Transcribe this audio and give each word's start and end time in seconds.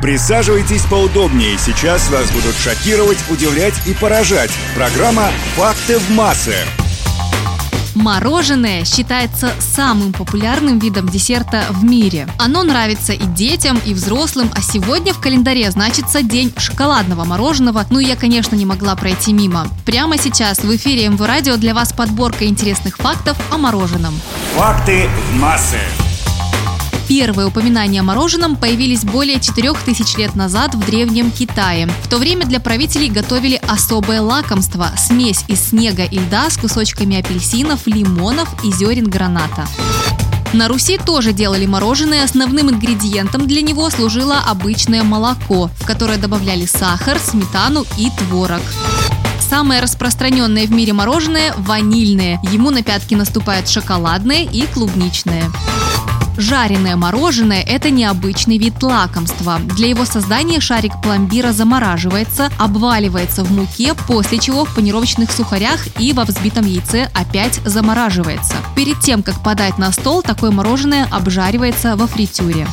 Присаживайтесь 0.00 0.82
поудобнее. 0.82 1.58
Сейчас 1.58 2.08
вас 2.10 2.30
будут 2.30 2.54
шокировать, 2.56 3.18
удивлять 3.30 3.74
и 3.86 3.94
поражать. 3.94 4.50
Программа 4.74 5.30
«Факты 5.56 5.98
в 5.98 6.10
массы». 6.10 6.54
Мороженое 7.96 8.84
считается 8.84 9.50
самым 9.58 10.12
популярным 10.12 10.78
видом 10.78 11.08
десерта 11.08 11.64
в 11.70 11.82
мире. 11.82 12.28
Оно 12.38 12.62
нравится 12.62 13.12
и 13.12 13.24
детям, 13.24 13.80
и 13.84 13.92
взрослым, 13.92 14.50
а 14.54 14.62
сегодня 14.62 15.12
в 15.12 15.18
календаре 15.18 15.68
значится 15.72 16.22
день 16.22 16.52
шоколадного 16.56 17.24
мороженого. 17.24 17.84
Ну, 17.90 17.98
я, 17.98 18.14
конечно, 18.14 18.54
не 18.54 18.66
могла 18.66 18.94
пройти 18.94 19.32
мимо. 19.32 19.66
Прямо 19.84 20.16
сейчас 20.16 20.58
в 20.58 20.76
эфире 20.76 21.08
МВ 21.08 21.20
Радио 21.20 21.56
для 21.56 21.74
вас 21.74 21.92
подборка 21.92 22.46
интересных 22.46 22.98
фактов 22.98 23.36
о 23.50 23.58
мороженом. 23.58 24.14
Факты 24.54 25.08
в 25.32 25.40
массы. 25.40 25.80
Первые 27.08 27.48
упоминания 27.48 28.00
о 28.00 28.02
мороженом 28.02 28.54
появились 28.54 29.02
более 29.02 29.40
4000 29.40 30.18
лет 30.18 30.36
назад 30.36 30.74
в 30.74 30.84
Древнем 30.84 31.30
Китае. 31.30 31.88
В 32.02 32.08
то 32.08 32.18
время 32.18 32.44
для 32.44 32.60
правителей 32.60 33.08
готовили 33.08 33.58
особое 33.66 34.20
лакомство– 34.20 34.90
смесь 34.98 35.42
из 35.48 35.70
снега 35.70 36.04
и 36.04 36.18
льда 36.18 36.50
с 36.50 36.58
кусочками 36.58 37.18
апельсинов, 37.18 37.86
лимонов 37.86 38.48
и 38.62 38.70
зерен 38.70 39.08
граната. 39.08 39.66
На 40.52 40.68
Руси 40.68 40.98
тоже 40.98 41.32
делали 41.32 41.64
мороженое. 41.64 42.24
Основным 42.24 42.70
ингредиентом 42.70 43.46
для 43.46 43.62
него 43.62 43.88
служило 43.88 44.40
обычное 44.46 45.02
молоко, 45.02 45.70
в 45.80 45.86
которое 45.86 46.18
добавляли 46.18 46.66
сахар, 46.66 47.18
сметану 47.18 47.86
и 47.96 48.10
творог. 48.18 48.62
Самое 49.48 49.80
распространенное 49.80 50.66
в 50.66 50.72
мире 50.72 50.92
мороженое– 50.92 51.54
ванильное. 51.56 52.38
Ему 52.52 52.70
на 52.70 52.82
пятки 52.82 53.14
наступает 53.14 53.66
шоколадное 53.66 54.44
и 54.44 54.66
клубничное. 54.66 55.50
Жареное 56.38 56.94
мороженое– 56.94 57.62
это 57.66 57.90
необычный 57.90 58.58
вид 58.58 58.80
лакомства. 58.80 59.58
Для 59.76 59.88
его 59.88 60.04
создания 60.04 60.60
шарик 60.60 60.92
пломбира 61.02 61.50
замораживается, 61.50 62.48
обваливается 62.58 63.42
в 63.42 63.50
муке, 63.50 63.92
после 64.06 64.38
чего 64.38 64.64
в 64.64 64.72
панировочных 64.72 65.32
сухарях 65.32 65.88
и 65.98 66.12
во 66.12 66.24
взбитом 66.24 66.64
яйце 66.64 67.10
опять 67.12 67.60
замораживается. 67.64 68.54
Перед 68.76 69.00
тем, 69.00 69.24
как 69.24 69.42
подать 69.42 69.78
на 69.78 69.90
стол, 69.90 70.22
такое 70.22 70.52
мороженое 70.52 71.08
обжаривается 71.10 71.96
во 71.96 72.06
фритюре. 72.06 72.68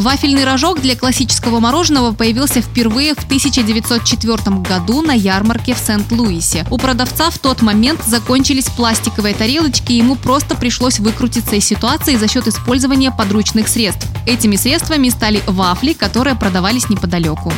Вафельный 0.00 0.44
рожок 0.44 0.80
для 0.80 0.94
классического 0.94 1.58
мороженого 1.58 2.12
появился 2.12 2.60
впервые 2.60 3.14
в 3.14 3.24
1904 3.24 4.58
году 4.58 5.02
на 5.02 5.12
ярмарке 5.12 5.74
в 5.74 5.78
Сент-Луисе. 5.78 6.64
У 6.70 6.78
продавца 6.78 7.30
в 7.30 7.38
тот 7.38 7.62
момент 7.62 8.04
закончились 8.06 8.66
пластиковые 8.66 9.34
тарелочки, 9.34 9.92
и 9.92 9.96
ему 9.96 10.14
просто 10.14 10.54
пришлось 10.54 11.00
выкрутиться 11.00 11.56
из 11.56 11.64
ситуации 11.64 12.14
за 12.14 12.28
счет 12.28 12.46
использования 12.46 13.10
подручных 13.10 13.66
средств. 13.66 14.06
Этими 14.24 14.54
средствами 14.54 15.08
стали 15.08 15.42
вафли, 15.46 15.94
которые 15.94 16.36
продавались 16.36 16.88
неподалеку. 16.88 17.52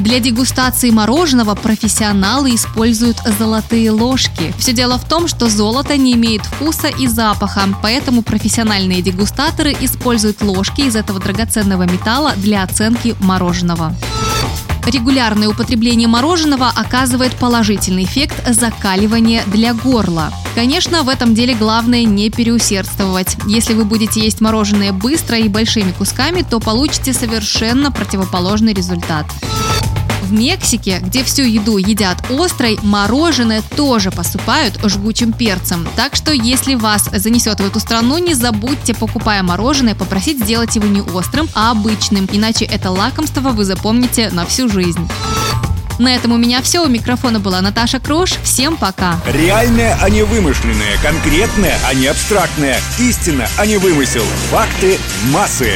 Для 0.00 0.18
дегустации 0.18 0.90
мороженого 0.90 1.54
профессионалы 1.54 2.54
используют 2.54 3.18
золотые 3.38 3.90
ложки. 3.90 4.54
Все 4.58 4.72
дело 4.72 4.98
в 4.98 5.06
том, 5.06 5.28
что 5.28 5.50
золото 5.50 5.98
не 5.98 6.14
имеет 6.14 6.40
вкуса 6.46 6.88
и 6.88 7.06
запаха, 7.06 7.68
поэтому 7.82 8.22
профессиональные 8.22 9.02
дегустаторы 9.02 9.76
используют 9.78 10.40
ложки 10.40 10.80
из 10.80 10.96
этого 10.96 11.20
драгоценного 11.20 11.82
металла 11.82 12.32
для 12.36 12.62
оценки 12.62 13.14
мороженого. 13.20 13.94
Регулярное 14.86 15.48
употребление 15.48 16.08
мороженого 16.08 16.68
оказывает 16.74 17.34
положительный 17.34 18.04
эффект 18.04 18.42
закаливания 18.48 19.44
для 19.48 19.74
горла. 19.74 20.32
Конечно, 20.54 21.02
в 21.02 21.10
этом 21.10 21.34
деле 21.34 21.54
главное 21.54 22.04
не 22.04 22.30
переусердствовать. 22.30 23.36
Если 23.46 23.74
вы 23.74 23.84
будете 23.84 24.20
есть 24.22 24.40
мороженое 24.40 24.92
быстро 24.92 25.36
и 25.36 25.48
большими 25.48 25.92
кусками, 25.92 26.40
то 26.40 26.58
получите 26.58 27.12
совершенно 27.12 27.92
противоположный 27.92 28.72
результат. 28.72 29.26
В 30.30 30.32
Мексике, 30.32 31.00
где 31.00 31.24
всю 31.24 31.42
еду 31.42 31.76
едят 31.76 32.18
острой, 32.30 32.78
мороженое 32.84 33.64
тоже 33.76 34.12
посыпают 34.12 34.78
жгучим 34.80 35.32
перцем. 35.32 35.88
Так 35.96 36.14
что, 36.14 36.32
если 36.32 36.76
вас 36.76 37.08
занесет 37.12 37.58
в 37.58 37.66
эту 37.66 37.80
страну, 37.80 38.16
не 38.18 38.34
забудьте, 38.34 38.94
покупая 38.94 39.42
мороженое, 39.42 39.96
попросить 39.96 40.38
сделать 40.38 40.76
его 40.76 40.86
не 40.86 41.00
острым, 41.00 41.48
а 41.52 41.72
обычным, 41.72 42.28
иначе 42.30 42.64
это 42.64 42.92
лакомство 42.92 43.50
вы 43.50 43.64
запомните 43.64 44.30
на 44.30 44.46
всю 44.46 44.68
жизнь. 44.68 45.04
На 45.98 46.14
этом 46.14 46.30
у 46.30 46.36
меня 46.36 46.62
все. 46.62 46.84
У 46.84 46.88
микрофона 46.88 47.40
была 47.40 47.60
Наташа 47.60 47.98
Крош. 47.98 48.34
Всем 48.44 48.76
пока. 48.76 49.18
Реальное, 49.26 49.98
а 50.00 50.08
не 50.08 50.22
вымышленное. 50.22 50.96
Конкретное, 51.02 51.76
а 51.84 51.92
не 51.92 52.06
абстрактное. 52.06 52.80
Истина, 53.00 53.48
а 53.58 53.66
не 53.66 53.78
вымысел. 53.78 54.24
Факты 54.50 54.96
массы. 55.32 55.72